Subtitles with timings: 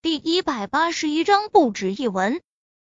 [0.00, 2.40] 第一百八十一章不止一文。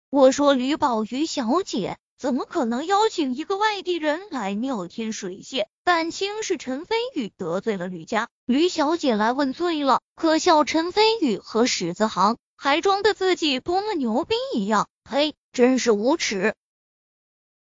[0.10, 5.66] 我说吕宝瑜小姐怎么可能邀请一个外地人来妙天水榭？
[5.84, 10.00] 感情是陈飞宇得罪了吕家，吕小姐来问罪了。
[10.16, 16.55] 可笑陈飞宇和史子航还装的自己多么牛逼一样，呸，真是无耻！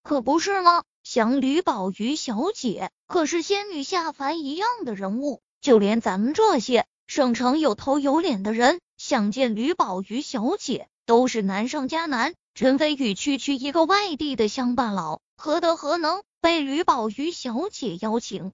[0.03, 0.83] 可不是吗？
[1.03, 10.87] 想吕宝瑜小姐可是仙女下凡一样的人物，就连咱们这些省城有头有脸的人想见吕宝瑜小姐。
[11.05, 12.35] 都是难上加难。
[12.55, 18.53] 陈飞宇区区一个外地的乡巴佬，何德何能被吕宝瑜小姐邀请？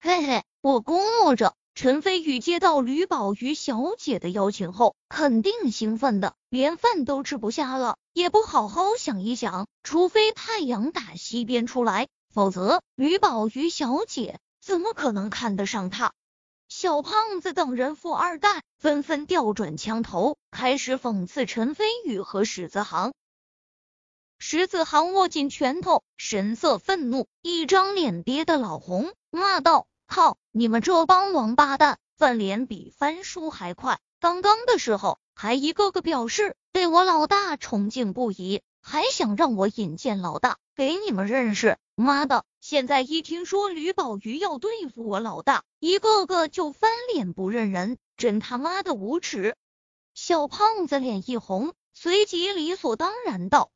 [0.00, 9.66] 嘿嘿，我估摸着陈飞宇接到吕宝瑜小姐的邀请后，肯定兴奋的连饭都吃不下了，也不好好想一想。
[9.82, 16.12] 除非太阳打西边出来，否则吕宝瑜小姐怎么可能看得上他？
[16.70, 23.12] 小胖子等人富二代纷纷调转枪头，开始讽刺陈飞宇和史子航。
[24.38, 30.38] 史子航握紧拳头，神色愤怒，一张脸憋得老红，骂道：“靠！
[30.52, 33.98] 你们这帮王八蛋，翻脸比翻书还快！
[34.20, 41.78] 刚刚的时候还一个个表示对我老大崇敬不已，还想让我引荐老大给你们认识。
[41.94, 49.56] 妈的！”现在一听说吕宝瑜要对付我老大，一个个就翻脸不认人，真他妈的无耻！
[50.14, 53.70] 小胖子脸一红，随即理所当然道：“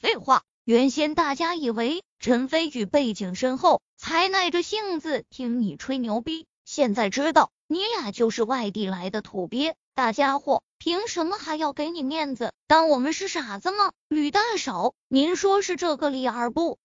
[0.00, 12.54] 废话，原先大家以为陈飞宇背景深厚，才耐着性子听你吹牛逼，现在知道你俩就是外地来的土鳖，大家伙凭什么还要给你面子？
[12.66, 13.92] 当我们是傻子吗？
[14.08, 16.78] 吕大嫂，您说是这个理儿不？”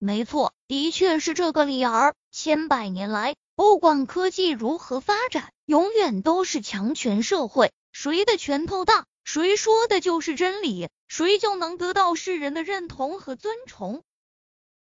[0.00, 2.16] 没错，的确是这个理儿。
[2.32, 14.02] 千百年来，不管科技如何发展，永远都是强权社会，谁的拳头大，谁说的就是真理，谁就能得到世人的认同和尊崇。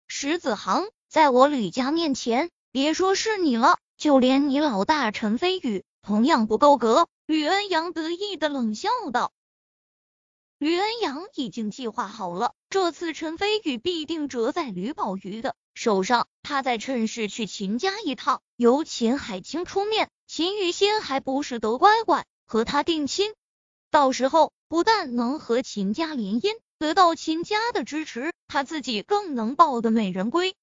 [0.07, 7.09] 石子航，在我吕家面前，别说是你了，就连你老大陈飞宇同样不够格。
[7.25, 9.31] 吕恩阳得意的冷笑道。
[10.57, 16.27] 吕恩阳已经计划好了，这次陈飞宇必定折在吕宝瑜的手上。
[16.41, 23.33] 他再趁势去秦家一趟，由秦海清出面，秦雨欣还不是得乖乖和他定亲。
[23.89, 30.55] 到时候不但能和秦家联姻，得到秦家的支持，他自己更能抱得美人归。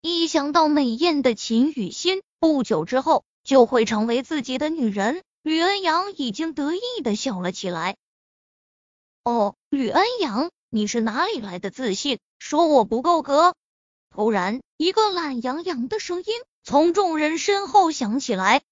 [0.00, 7.96] 一想到美艳的秦雨欣不久之后就会成为自己的女人，吕恩阳已经得意的笑了起来。
[9.24, 13.56] 哦，吕恩阳，你是哪里来的自信，说我不够格？
[14.10, 16.26] 突然，一个懒洋洋的声音
[16.62, 18.62] 从众人身后响起来。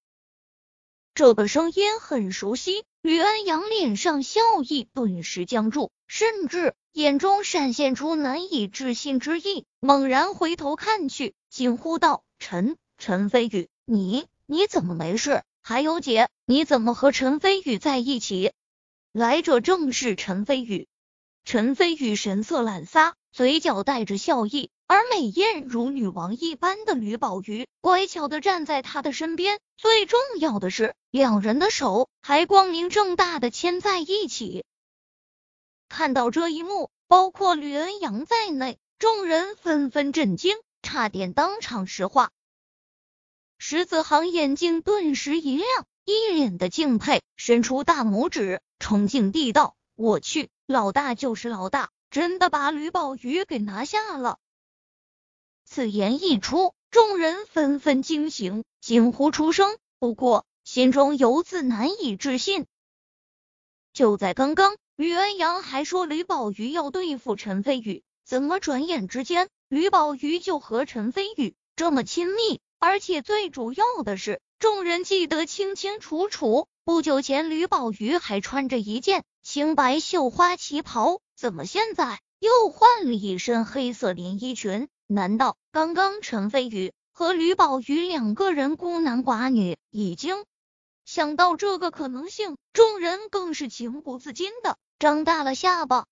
[1.12, 9.64] 这个声音很熟悉，吕恩阳脸上笑意顿时僵住，甚至眼中闪现出难以置信之意。
[9.80, 15.42] 猛然回头看去，惊呼道：“陈陈飞宇，你你怎么没事？
[15.70, 18.50] 还有姐，你怎么和陈飞宇在一起？”
[19.14, 20.88] 来者正是陈飞宇，
[21.44, 29.60] 陈飞宇神色懒撒，嘴角带着笑意，而美艳如女王一般的吕宝瑜乖巧的站在他的身边。
[29.76, 34.64] 最重要的是，两人的手还光明正大的牵在一起。
[35.88, 42.32] 看到这一幕，包括吕恩阳在内，众人纷纷震惊，差点当场石化。
[43.62, 45.68] 石子航眼睛顿时一亮，
[46.06, 48.62] 一脸的敬佩，伸出大拇指。
[48.78, 54.38] 崇敬地道：“我去，老大就是老大，真的把吕宝瑜给拿下了。”
[55.66, 59.76] 此言一出，众人纷纷惊醒，惊呼出声。
[59.98, 62.64] 不过心中犹自难以置信。
[63.92, 72.58] 就在刚刚，吕恩阳还说吕宝瑜要对付陈飞宇，怎么转眼之间，吕宝瑜就和陈飞宇这么亲密？
[72.82, 76.66] 而且最主要的是，众人记得清清楚楚。
[76.82, 84.88] 不久前，吕宝瑜还穿着一件青白绣花旗袍，怎么现在又换了一身黑色连衣裙？
[85.06, 89.76] 难道刚刚陈飞宇和吕宝瑜两个人孤男寡女？
[89.90, 90.46] 已经
[91.04, 96.06] 想到这个可能性，众人更是情不自禁的张大了下巴。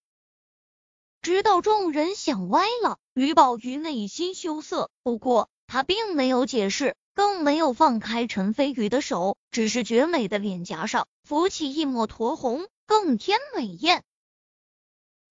[1.22, 6.96] 直到众人想歪了，吕宝瑜内心羞涩，不过他并没有解释。
[7.14, 14.04] 更没有放开陈飞宇的手，只是绝美的脸颊上浮起一抹酡红，更添美艳。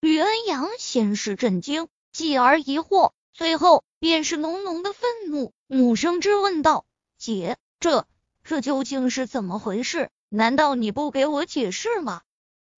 [0.01, 6.83] 吕恩阳先是震惊，继而疑惑，最后便是浓浓的愤怒，怒声质问道
[7.17, 8.05] ：“姐，这
[8.43, 10.09] 这究竟是怎么回事？
[10.27, 12.21] 难道你不给我解释吗？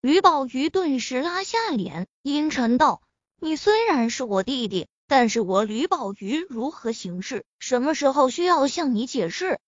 [0.01, 3.01] 吕宝瑜顿时拉下脸，阴沉道
[3.41, 9.59] ：“你虽然是我弟弟，但是我吕宝瑜如何行事，什么时候需要向你解释？”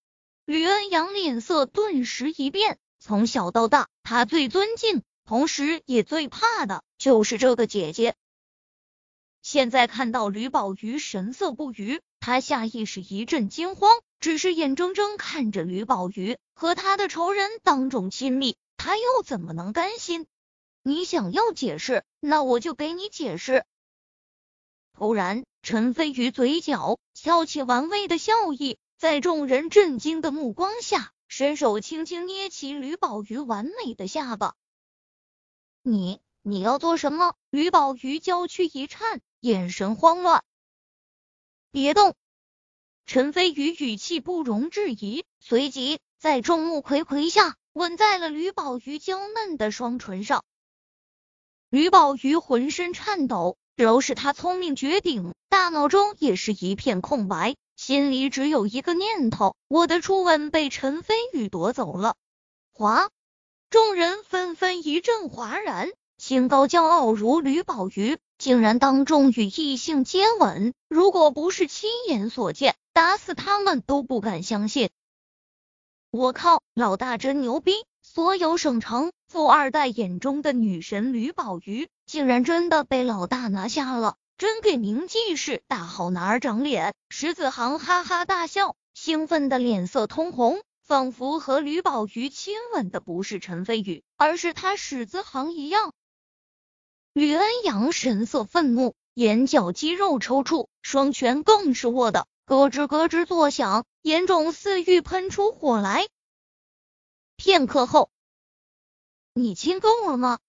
[0.46, 8.14] 吕恩阳脸色顿时一变，从小到大，他最尊敬，同时也最怕的就是这个姐姐。
[9.42, 18.58] 现在看到吕宝瑜神色不愉，他下意识一阵惊慌，只是眼睁睁看着吕宝瑜和他的仇人当众亲密。
[18.78, 20.28] 他又怎么能甘心？
[20.84, 23.66] 你想要解释，那我就给你解释。
[24.94, 34.56] 突然，陈飞宇嘴角翘起玩味的笑意，在众人震惊的目光下，伸手轻轻捏起吕宝瑜完美的下巴。
[35.82, 37.36] 你你要做什么？
[37.50, 40.44] 吕宝瑜娇躯一颤，眼神慌乱。
[41.72, 42.16] 别动！
[43.06, 47.58] 陈飞宇语气不容置疑，随即在众目睽睽下。
[47.74, 50.44] 吻在了吕宝瑜娇嫩的双唇上，
[51.70, 62.16] 吕宝瑜浑身颤抖，饶是他聪明绝顶，大脑中也是一片空白，心里只有一个念头：我的初吻被陈飞宇夺走了。
[62.74, 63.10] 哗！
[63.70, 74.90] 众人纷纷一阵哗然，清高骄傲如吕宝瑜，竟然当众与异性接吻，如果不是亲眼所见，打死他们都不敢相信。
[76.12, 77.74] 我靠，老大真牛逼！
[78.04, 86.94] 所有省城富二代眼中的女神吕宝瑜，竟然真的被老大拿下了，真给名记氏大好男儿长脸！
[87.08, 95.94] 石子航哈哈大笑，兴奋的脸色通红，仿佛和吕宝瑜亲吻的不是陈飞宇，而是他史子航一样。
[97.14, 102.28] 吕恩阳神色愤怒，眼角肌肉抽搐，双拳更是握的。
[102.44, 106.06] 咯吱咯吱作响，眼中似欲喷出火来。
[107.38, 108.10] 片刻后，
[109.34, 110.40] 你亲够了吗？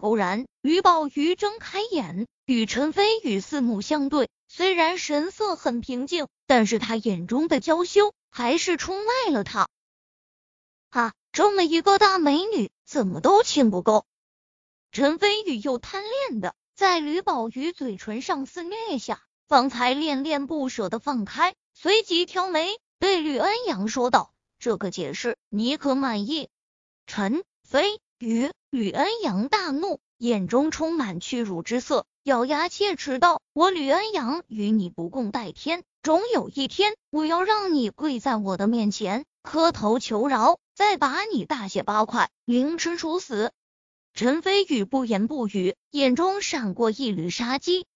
[0.00, 4.28] 偶然，吕宝瑜睁开眼，与陈飞宇四目相对。
[4.48, 9.68] 虽然神色很平静，但是他眼中的娇羞还是出卖了他。
[10.88, 14.04] 啊，这么一个大美女，怎么都亲不够？
[14.90, 19.22] 陈飞宇又贪恋的在吕宝瑜嘴唇上肆虐一下。
[19.46, 26.48] 方才恋恋不舍的放开，随即挑眉对吕恩阳说道：“这个解释你可满意？”
[27.08, 43.52] 陈飞宇，吕恩阳大怒，眼中充满屈辱之色，咬牙切齿道：“我吕恩阳与你不共戴天，终有一天我要让你跪在我的面前磕头求饶，再把你大卸八块，凌迟处死。”
[44.12, 47.86] 陈飞宇不言不语，眼中闪过一缕杀机。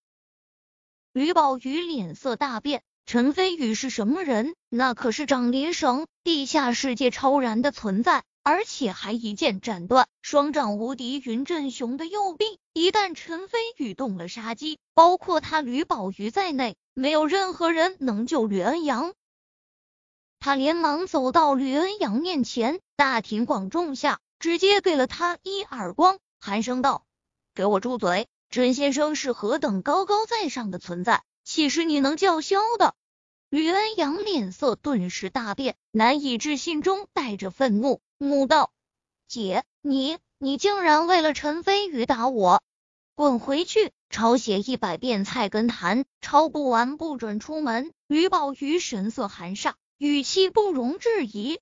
[1.12, 4.54] 吕宝瑜脸色大变，陈飞宇是什么人？
[4.70, 12.60] 那可是长林省地下世界超然的存在，而且还一剑斩断双掌无敌云振雄的右臂。
[12.74, 19.14] 一旦陈飞宇动了杀机，包括他吕宝瑜在内，没有任何人能救吕恩阳。
[20.38, 27.06] 他连忙走到吕恩阳面前，大庭广众下直接给了他一耳光，寒声道
[27.56, 32.94] ：“给我住嘴！”陈先生是何等高高在上的存在，岂是你能叫嚣的？
[33.54, 38.72] 吕恩阳脸色顿时大变，难以置信中带着愤怒，怒道
[39.30, 42.64] ：“姐，你你竟然为了陈飞宇打我！
[43.14, 51.60] 滚回去，抄写一百遍菜根谭，抄不完不准出门！”吕宝瑜神色寒煞，语气不容置疑。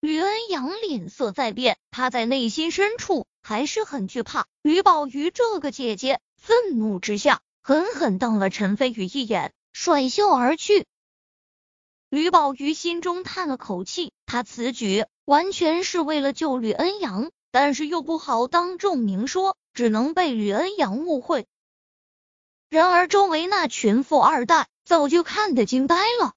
[0.00, 3.26] 吕恩阳脸色在变，他在内心深处。
[3.42, 9.52] 还是很惧怕吕宝瑜这个姐姐，愤怒之下狠狠瞪了陈飞宇一眼，
[9.84, 10.86] 甩袖而去。
[12.08, 21.48] 吕宝瑜心中叹了口气，他此举完全是为了救吕恩阳，但是又不好当众明说，只能被吕恩阳误会。
[22.68, 26.34] 然而周围那群富二代早就看得惊呆了，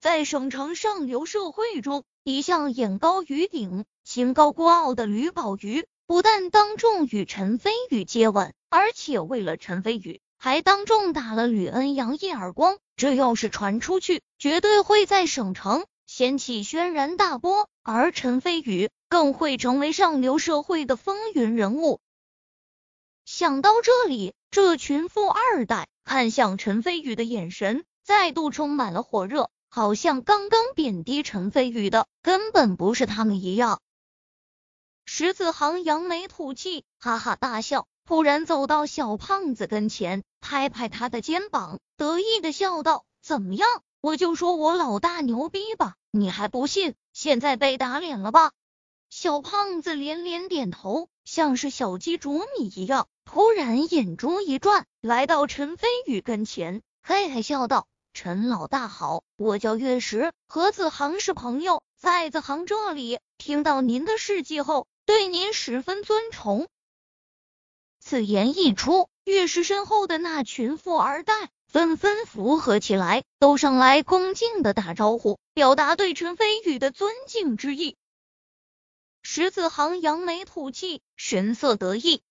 [0.00, 3.84] 在省城上流社会中，一向眼高于顶。
[4.02, 12.78] 心高孤傲的吕宝瑜不但当众与陈飞宇接吻，而且为了陈飞宇还当众打了吕恩阳一耳光。
[12.96, 22.00] 这要是传出去，绝对会在省城掀起轩然大波，而陈飞宇更会成为上流社会的风云人物。
[23.24, 33.80] 想到这里，这群富二代看向陈飞宇的眼神再度充满了火热，好像刚刚贬低陈飞宇的根本不是他们一样。
[35.04, 43.68] 石子航扬眉吐气，哈哈大笑，突然走到小胖子跟前，拍拍他的肩膀，得意的笑道：“怎么样，
[44.00, 46.94] 我就说我老大牛逼吧，你还不信？
[47.12, 48.52] 现在被打脸了吧？
[49.10, 53.08] 小胖子连连点头，像是小鸡啄米一样。
[53.24, 66.68] 突然眼珠一转，来到陈飞宇跟前，嘿嘿笑道：“陈老大好，我叫月石，和子航是朋友，在子航这里听到您的事迹后，对您十分尊崇。”
[68.00, 71.34] 此言一出，月石身后的那群富二代。
[71.66, 77.94] 纷纷附和起来，都上来恭敬的打招呼，表达对陈飞宇的尊敬之意。
[79.20, 82.22] 石子航扬眉吐气，神色得意。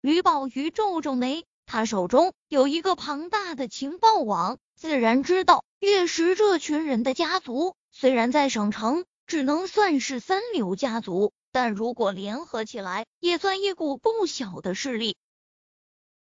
[0.00, 15.14] 吕宝瑜皱皱眉，他手中有一个庞大的情报网，自然知道月石这群人的家族，虽然在省城只能算是三流家族，但如果联合起来，也算一股不小的势力。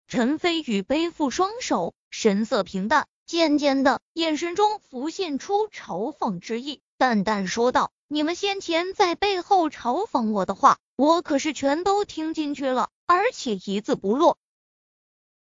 [0.07, 1.93] 陈飞宇背负双手。
[2.11, 14.37] 神色平淡，渐渐的，眼神中浮现出嘲讽之意，淡淡说道：“你们先前在背后嘲讽我的话，我可是全都听进去了，而且一字不落。”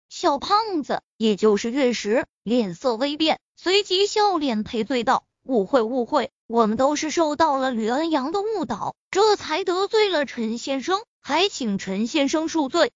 [0.09, 12.91] 小胖子，也就是月石，脸色微变，随即笑脸赔罪道：“误会，误会，我们都是受到了吕恩阳的误导，这才得罪了陈先生，还请陈先生恕罪。”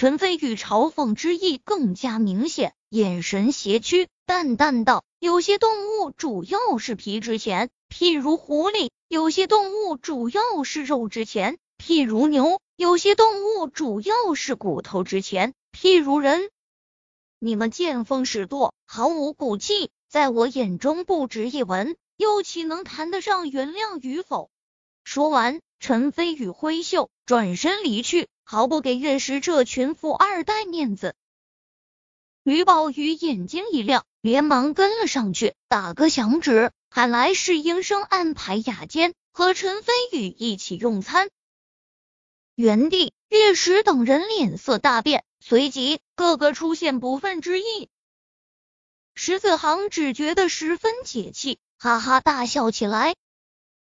[0.00, 16.48] 陈飞宇嘲讽之意更加明显，眼神斜曲，淡淡道：“有些动物主要是皮值钱，譬如狐狸；有些动物主要是肉值钱，譬如牛；有些动物主要是骨头值钱，譬如人。
[17.40, 24.48] 你们见风使舵，毫无骨气，在我眼中不值一文，又岂能谈得上原谅与否？”
[25.02, 28.28] 说完，陈飞宇挥袖转身离去。
[28.50, 31.14] 毫不给月石这群富二代面子，
[32.42, 41.28] 吕宝玉眼睛一亮，连忙跟了上去，打个响指，喊来侍应生安排雅间和陈飞宇一起用餐。
[42.54, 47.90] 原地，月石等人脸色大变，随即个个出现不忿之意。
[49.14, 53.14] 石子航只觉得十分解气，哈哈大笑起来，